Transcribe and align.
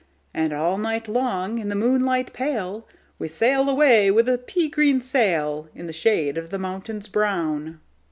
And 0.33 0.51
all 0.51 0.79
night 0.79 1.07
long, 1.07 1.59
in 1.59 1.69
the 1.69 1.75
moonlight 1.75 2.33
pale, 2.33 2.87
We 3.19 3.27
sail 3.27 3.69
away 3.69 4.09
with 4.09 4.27
a 4.27 4.39
pea 4.39 4.67
green 4.67 4.99
sailIn 4.99 5.85
the 5.85 5.93
shade 5.93 6.39
of 6.39 6.49
the 6.49 6.57
mountains 6.57 7.07
brown." 7.07 7.79